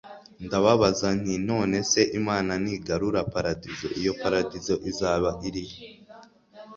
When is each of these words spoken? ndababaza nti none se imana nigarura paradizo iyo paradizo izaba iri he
ndababaza 0.45 1.07
nti 1.19 1.35
none 1.49 1.77
se 1.91 2.01
imana 2.19 2.51
nigarura 2.63 3.19
paradizo 3.33 3.87
iyo 3.99 4.11
paradizo 4.21 4.73
izaba 4.89 5.29
iri 5.47 5.63
he 5.71 5.79